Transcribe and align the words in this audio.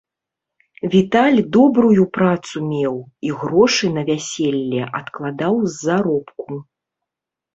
Віталь 0.93 1.35
добрую 1.57 2.05
працу 2.17 2.57
меў, 2.69 2.95
і 3.27 3.29
грошы 3.41 3.85
на 3.97 4.01
вяселле 4.09 4.83
адкладаў 5.01 5.55
з 5.67 5.73
заробку. 5.85 6.49